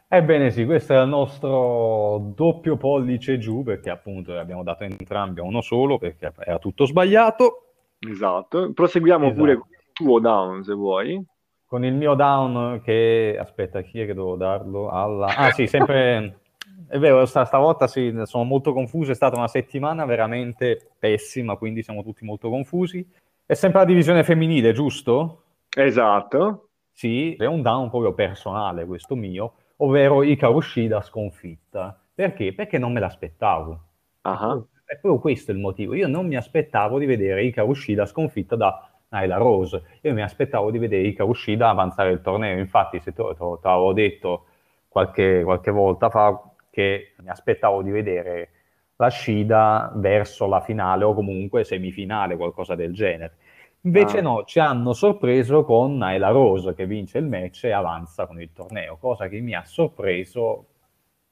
[0.08, 5.44] Ebbene sì, questo è il nostro doppio pollice giù, perché appunto abbiamo dato entrambi a
[5.44, 7.64] uno solo, perché era tutto sbagliato.
[8.00, 8.72] Esatto.
[8.72, 9.40] Proseguiamo esatto.
[9.40, 11.26] pure con il tuo down, se vuoi.
[11.66, 13.36] Con il mio down che...
[13.40, 14.90] Aspetta, chi è che devo darlo?
[14.90, 15.36] Alla...
[15.36, 16.42] Ah sì, sempre...
[16.88, 22.04] È vero, stavolta sì, sono molto confuso, è stata una settimana veramente pessima, quindi siamo
[22.04, 23.08] tutti molto confusi.
[23.46, 25.44] È sempre la divisione femminile, giusto?
[25.76, 26.70] Esatto.
[26.92, 32.00] Sì, è un down proprio personale questo mio, ovvero Ikaru Shida sconfitta.
[32.14, 32.54] Perché?
[32.54, 33.80] Perché non me l'aspettavo.
[34.24, 34.68] Uh-huh.
[34.86, 35.94] È proprio questo il motivo.
[35.94, 39.84] Io non mi aspettavo di vedere Ikaru Shida sconfitta da Nyla Rose.
[40.02, 42.58] Io mi aspettavo di vedere Ikaru Shida avanzare il torneo.
[42.58, 44.46] Infatti, se te l'avevo detto
[44.88, 46.42] qualche, qualche volta fa,
[46.76, 48.50] che mi aspettavo di vedere
[48.98, 53.38] la Shida verso la finale o comunque semifinale, qualcosa del genere.
[53.84, 54.22] Invece ah.
[54.24, 58.52] no, ci hanno sorpreso con Naila Rose che vince il match e avanza con il
[58.52, 60.66] torneo, cosa che mi ha sorpreso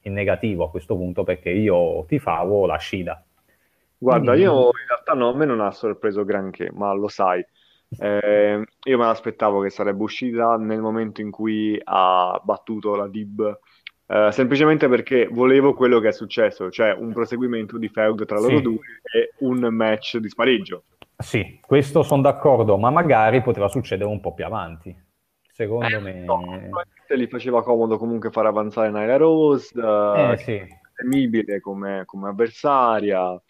[0.04, 3.22] in negativo a questo punto perché io tifavo la Shida.
[3.98, 4.44] Guarda, Quindi...
[4.44, 7.46] io in realtà no, a me non ha sorpreso granché, ma lo sai,
[8.00, 13.60] eh, io me l'aspettavo che sarebbe uscita nel momento in cui ha battuto la Dib
[14.06, 18.58] Uh, semplicemente perché volevo quello che è successo, cioè un proseguimento di feud tra loro
[18.58, 18.62] sì.
[18.62, 18.80] due
[19.14, 20.84] e un match di spareggio.
[21.18, 24.96] Sì, questo sono d'accordo, ma magari poteva succedere un po' più avanti.
[25.54, 26.14] Secondo eh, me...
[26.26, 26.44] No,
[27.16, 30.62] gli faceva comodo comunque far avanzare Nyla Rose, uh, eh, sì.
[30.96, 33.42] temibile come, come avversaria.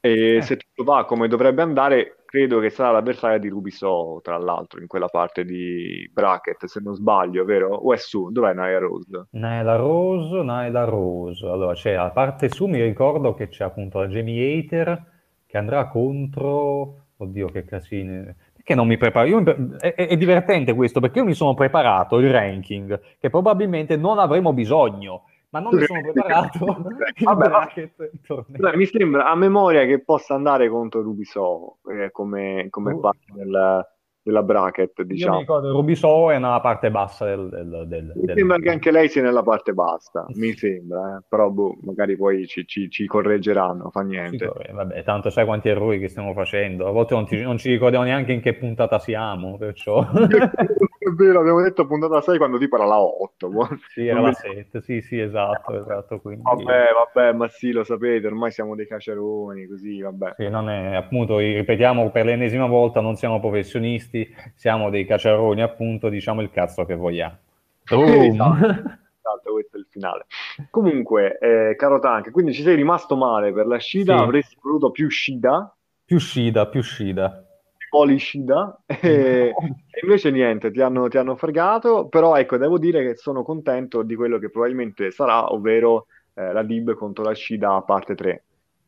[0.00, 0.42] E eh.
[0.42, 4.86] se tutto va come dovrebbe andare, credo che sarà l'avversaria di Rubiso, tra l'altro, in
[4.86, 7.74] quella parte di bracket, se non sbaglio, vero?
[7.74, 8.30] O è su?
[8.30, 9.26] Dov'è Naila Rose?
[9.30, 11.46] Naila Rose, Naila Rose.
[11.46, 15.04] Allora, c'è a parte su, mi ricordo che c'è appunto la Jamie Hater
[15.46, 17.04] che andrà contro...
[17.18, 18.34] Oddio, che casino.
[18.52, 19.26] Perché non mi preparo?
[19.26, 19.42] Io.
[19.78, 24.52] È, è, divertente questo, perché io mi sono preparato il ranking, che probabilmente non avremo
[24.52, 26.58] bisogno ma non mi sono preparato.
[27.22, 28.10] Vabbè, bracket,
[28.74, 33.00] mi sembra a memoria che possa andare contro Rubiso eh, come, come uh.
[33.00, 33.86] parte del,
[34.26, 35.34] della bracket, diciamo.
[35.34, 37.48] Io mi ricordo, Rubiso è nella parte bassa del...
[37.48, 38.36] del, del mi del...
[38.36, 41.24] sembra che anche lei sia nella parte bassa, mi sembra, eh?
[41.28, 44.50] però boh, magari poi ci, ci, ci, correggeranno, fa niente.
[44.64, 47.70] Sì, vabbè, tanto sai quanti errori che stiamo facendo, a volte non, ti, non ci
[47.70, 50.04] ricordiamo neanche in che puntata siamo, perciò...
[51.06, 53.48] è vero, abbiamo detto puntata 6 quando tipo era la 8.
[53.48, 53.68] Boh.
[53.90, 56.20] Sì, era la 7, sì, sì, esatto, esatto.
[56.20, 56.42] Quindi...
[56.42, 60.34] Vabbè, vabbè, ma sì, lo sapete, ormai siamo dei caceroni, così, vabbè.
[60.36, 64.15] Sì, non è, appunto, ripetiamo per l'ennesima volta, non siamo professionisti,
[64.54, 67.36] siamo dei caceroni, appunto, diciamo il cazzo che vogliamo.
[67.84, 68.66] Esatto.
[68.66, 69.52] esatto.
[69.52, 70.26] questo è il finale.
[70.70, 74.22] Comunque, eh, caro Tank, quindi ci sei rimasto male per la Shida, sì.
[74.22, 75.74] avresti voluto più Shida?
[76.04, 77.46] Più Shida, più Shida.
[77.88, 83.16] Policida e, e invece niente, ti hanno, ti hanno, fregato, però ecco, devo dire che
[83.16, 88.14] sono contento di quello che probabilmente sarà, ovvero eh, la Dib contro la Scida parte
[88.14, 88.42] 3.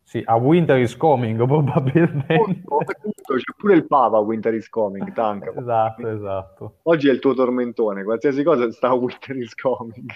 [0.09, 2.39] Sì, a Winter is Coming probabilmente.
[2.39, 5.53] c'è pure il Papa Winter is Coming, tank.
[5.55, 6.75] esatto, esatto.
[6.85, 10.11] Oggi è il tuo tormentone, qualsiasi cosa sta a Winter is Coming.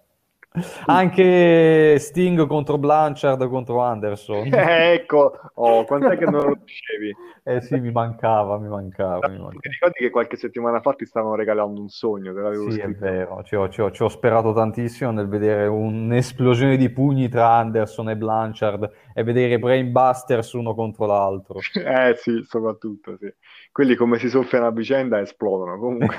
[0.88, 4.46] Anche Sting contro Blanchard contro Anderson.
[4.58, 7.16] Eh, ecco, oh, quant'è che non lo dicevi?
[7.48, 9.26] Eh sì, mi mancava, mi mancava.
[9.30, 9.60] Mi mancava.
[9.62, 12.34] Ti ricordi che qualche settimana fa ti stavano regalando un sogno?
[12.34, 12.88] Te l'avevo sì, scritto.
[12.88, 17.30] è vero, ci ho, ci, ho, ci ho, sperato tantissimo nel vedere un'esplosione di pugni
[17.30, 21.60] tra Anderson e Blanchard e vedere Brainbusters uno contro l'altro.
[21.74, 23.34] eh sì, soprattutto, sì.
[23.72, 26.18] Quelli come si soffiano a vicenda esplodono, comunque.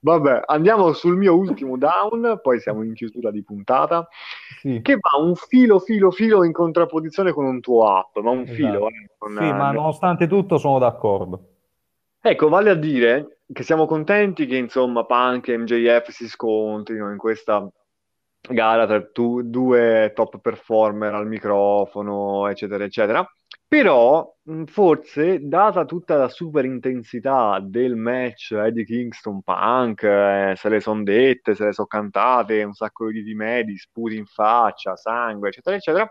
[0.00, 4.06] Vabbè, andiamo sul mio ultimo down, poi siamo in chiusura di puntata,
[4.60, 4.80] sì.
[4.80, 8.54] che va un filo, filo, filo in contrapposizione con un tuo atto, ma un esatto.
[8.54, 8.88] filo.
[8.88, 11.42] Eh, con, sì, ma nonostante tutto sono d'accordo.
[12.20, 17.16] Ecco, vale a dire che siamo contenti che insomma Punk e MJF si scontrino in
[17.16, 17.68] questa
[18.40, 23.26] gara tra tu- due top performer al microfono, eccetera, eccetera.
[23.68, 30.68] Però, mh, forse, data tutta la super intensità del match Eddie Kingston Punk, eh, se
[30.70, 35.48] le son dette, se le sono cantate, un sacco di medi, sputi in faccia, sangue,
[35.48, 36.10] eccetera, eccetera,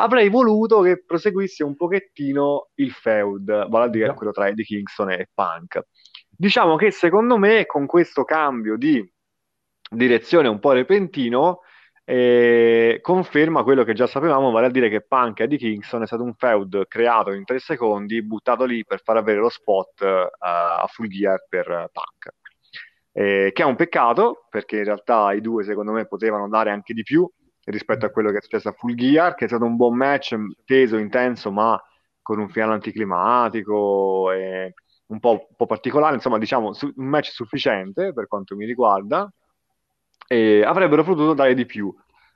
[0.00, 5.10] avrei voluto che proseguisse un pochettino il feud, vale a dire quello tra Eddie Kingston
[5.10, 5.82] e Punk.
[6.30, 9.06] Diciamo che secondo me con questo cambio di
[9.90, 11.60] direzione un po' repentino
[12.10, 16.06] eh, conferma quello che già sapevamo, vale a dire che Punk e Eddie Kingston è
[16.06, 20.30] stato un feud creato in tre secondi, buttato lì per far avere lo spot eh,
[20.38, 22.34] a full gear per eh, Punk.
[23.12, 26.94] Eh, che è un peccato perché in realtà i due secondo me potevano dare anche
[26.94, 27.30] di più
[27.64, 30.34] rispetto a quello che è successo a Full Gear, che è stato un buon match,
[30.64, 31.78] teso, intenso, ma
[32.22, 34.72] con un finale anticlimatico e
[35.08, 39.30] un po', un po' particolare, insomma, diciamo, su- un match sufficiente per quanto mi riguarda.
[40.30, 41.92] E avrebbero potuto dare di più,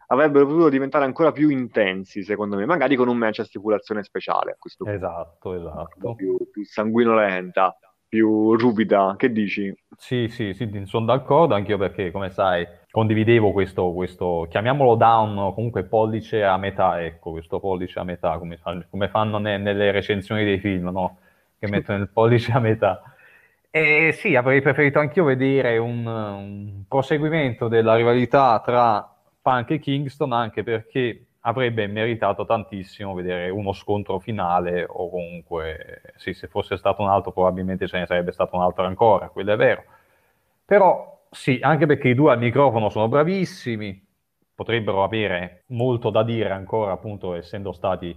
[0.06, 4.52] avrebbero potuto diventare ancora più intensi, secondo me, magari con un match a stipulazione speciale
[4.52, 6.14] a questo punto, Esatto, esatto.
[6.14, 7.76] più, più sanguinolenta,
[8.08, 9.14] più ruvida.
[9.16, 9.74] Che dici?
[9.96, 15.84] Sì, sì, sì, sono d'accordo anch'io perché, come sai, condividevo questo, questo, chiamiamolo down, comunque
[15.84, 18.58] pollice a metà, ecco, questo pollice a metà, come,
[18.90, 21.18] come fanno ne- nelle recensioni dei film, no?
[21.58, 23.02] Che mettono il pollice a metà.
[23.74, 30.32] E sì, avrei preferito anch'io vedere un, un proseguimento della rivalità tra Punk e Kingston,
[30.32, 37.00] anche perché avrebbe meritato tantissimo vedere uno scontro finale, o comunque, sì, se fosse stato
[37.00, 39.84] un altro, probabilmente ce ne sarebbe stato un altro ancora, quello è vero.
[40.66, 44.06] Però sì, anche perché i due al microfono sono bravissimi,
[44.54, 48.14] potrebbero avere molto da dire ancora, appunto, essendo stati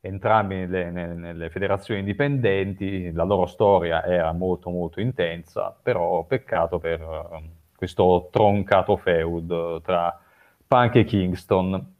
[0.00, 6.78] entrambi nelle, nelle- nelle federazioni indipendenti, la loro storia era molto molto intensa, però peccato
[6.78, 10.18] per eh, questo troncato feud tra
[10.66, 11.94] Punk e Kingston.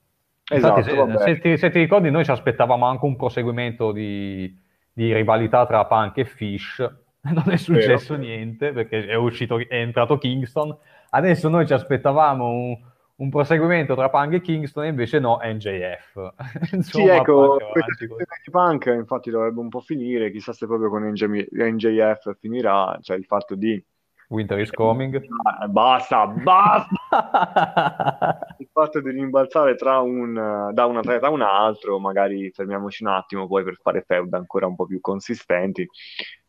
[0.53, 1.19] Infatti, Esatto, se, vabbè.
[1.19, 4.57] se ti, se ti ricordi, noi ci aspettavamo anche un proseguimento di,
[4.93, 6.79] di rivalità tra Punk e Fish.
[7.23, 10.75] Non è successo niente perché è uscito, è entrato Kingston.
[11.11, 12.79] Adesso noi ci aspettavamo un,
[13.21, 16.35] un proseguimento tra Punk e Kingston, e invece no, NJF.
[16.71, 17.95] Sì, Insomma, ecco, così.
[17.99, 22.99] situazione di Punk infatti dovrebbe un po' finire, chissà se proprio con NJ NJF finirà,
[23.03, 23.83] cioè il fatto di...
[24.29, 25.21] Winter is coming.
[25.43, 26.87] Ah, Basta, basta!
[28.59, 33.11] Il fatto di rimbalzare tra un, da un atleta a un altro, magari fermiamoci un
[33.11, 35.85] attimo poi per fare feud ancora un po' più consistenti.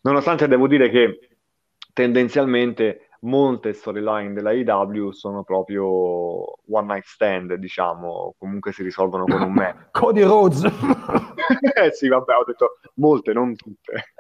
[0.01, 1.29] Nonostante devo dire che
[1.91, 9.41] tendenzialmente molte storyline della AEW sono proprio one night stand, diciamo, comunque si risolvono con
[9.41, 9.89] un match.
[9.91, 10.63] Cody Rhodes.
[11.73, 14.13] Eh sì, vabbè, ho detto molte, non tutte.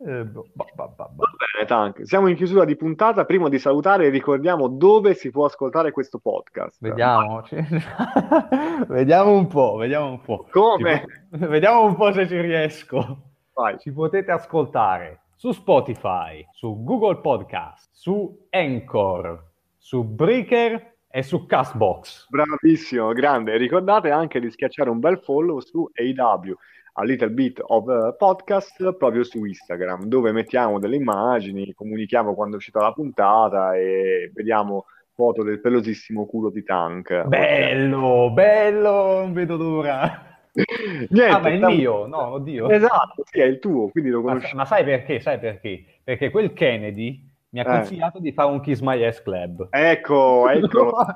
[0.00, 1.14] Eh, boh, ba, ba, ba, ba.
[1.14, 2.06] Va bene, Tank.
[2.06, 3.24] Siamo in chiusura di puntata.
[3.24, 6.78] Prima di salutare, ricordiamo dove si può ascoltare questo podcast.
[6.80, 7.42] Vediamo,
[8.88, 10.46] vediamo un po', vediamo un po'.
[10.50, 11.04] Come?
[11.30, 13.18] Ci Vediamo un po' se ci riesco.
[13.52, 13.78] Vai.
[13.78, 19.40] Ci potete ascoltare su Spotify, su Google Podcast, su Anchor,
[19.76, 22.26] su Breaker e su Castbox.
[22.28, 23.56] Bravissimo, grande.
[23.56, 26.54] Ricordate anche di schiacciare un bel follow su AW,
[26.94, 32.54] a Little Bit of eh, Podcast, proprio su Instagram, dove mettiamo delle immagini, comunichiamo quando
[32.54, 37.26] è uscita la puntata e vediamo foto del pelosissimo culo di Tank.
[37.26, 40.27] Bello, bello, non vedo l'ora.
[41.10, 42.06] Niente, Ah, ma è il mio?
[42.06, 42.68] No, oddio.
[42.70, 44.54] Esatto, sì, è il tuo, quindi lo Ma, conosci.
[44.56, 45.20] ma sai perché?
[45.20, 45.84] Sai perché?
[46.02, 47.76] Perché quel Kennedy mi ha Eh.
[47.76, 49.68] consigliato di fare un Kiss My Ass Club.
[49.70, 50.96] Ecco, ecco.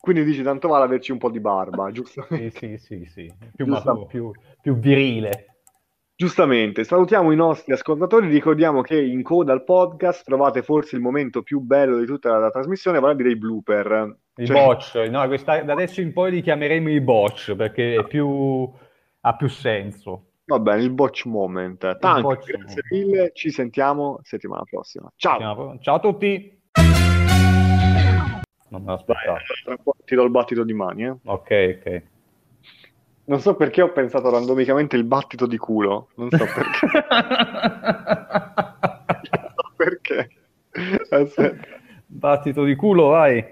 [0.00, 2.50] Quindi dici tanto vale averci un po' di barba, Sì, giustamente.
[2.50, 3.88] sì, sì, sì, più Giusto.
[3.90, 5.46] maturo, più, più virile.
[6.14, 11.42] Giustamente, salutiamo i nostri ascoltatori, ricordiamo che in coda al podcast trovate forse il momento
[11.42, 14.16] più bello di tutta la trasmissione, vale a dire i blooper.
[14.36, 18.04] I Cioè- botch, no, questa- da adesso in poi li chiameremo i botch perché è
[18.04, 18.68] più,
[19.20, 20.24] ha più senso.
[20.46, 21.98] Va bene, il botch moment.
[21.98, 22.90] Tank, botch grazie moment.
[23.12, 25.10] mille, ci sentiamo settimana prossima.
[25.16, 25.78] Ciao!
[25.80, 26.60] Ciao a tutti.
[28.70, 29.36] Non me l'aspettavo.
[29.64, 31.14] tra un ti do il battito di mani, eh.
[31.24, 32.02] Ok, ok.
[33.26, 36.88] Non so perché ho pensato randomicamente il battito di culo, non so perché.
[39.34, 40.28] Non so perché.
[41.10, 41.66] Aspetta.
[42.06, 43.42] Battito di culo, vai.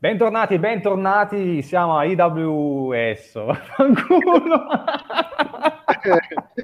[0.00, 3.32] Bentornati, bentornati, siamo a IWS.
[3.44, 4.68] Vaffanculo.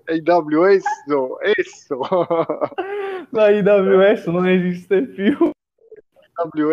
[0.07, 0.65] AW
[1.41, 2.09] esso.
[3.31, 5.51] La IWS non esiste più.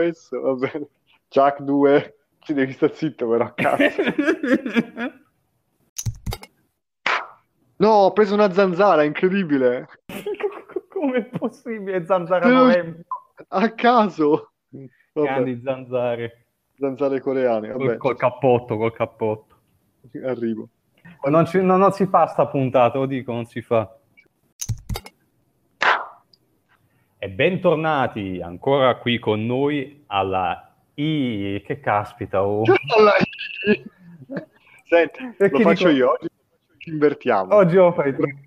[0.04, 0.88] Esso, va bene.
[1.30, 3.84] Chuck 2, ci devi stare zitto però, cazzo.
[7.78, 9.88] No, ho preso una zanzara, incredibile.
[10.90, 13.04] Come è possibile zanzara novembre?
[13.48, 14.52] A caso.
[14.70, 15.28] Vabbè.
[15.28, 16.41] Grandi zanzare.
[16.82, 17.70] Zanzare coreane.
[17.70, 19.56] Vabbè, Col, cappotto, col cappotto.
[20.26, 20.68] arrivo.
[21.30, 23.96] Non, ci- no, non si fa sta puntata, lo dico, non si fa.
[27.20, 31.62] E bentornati ancora qui con noi alla I...
[31.64, 32.64] Che caspita, oh.
[34.86, 36.12] Senti, Perché lo faccio dico- io.
[36.14, 36.28] Oggi
[36.78, 37.54] ci invertiamo.
[37.56, 38.24] Oggi lo fai tu.
[38.24, 38.38] No, io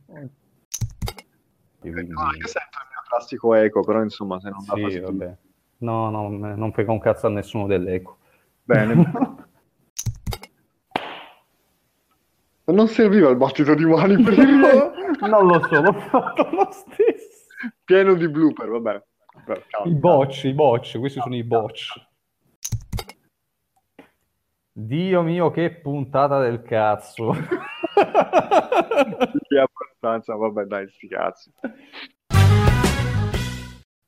[1.86, 2.08] sento il
[2.90, 5.02] mio classico eco, però insomma, se non Sì, fastidio.
[5.02, 5.36] vabbè.
[5.78, 8.18] No, no, non frega un cazzo a nessuno dell'eco.
[8.64, 9.42] Bene.
[12.66, 14.92] non serviva il battito di mani prima.
[15.28, 17.46] non lo so, l'ho fatto lo stesso.
[17.84, 19.02] Pieno di blooper, vabbè.
[19.44, 19.90] Calma.
[19.90, 22.00] I bocci, i bocci, questi sono i bocci.
[24.72, 27.32] Dio mio, che puntata del cazzo.
[27.94, 31.52] Sì, abbastanza, vabbè, dai, sti cazzi.